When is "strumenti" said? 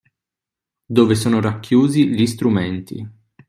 2.25-3.07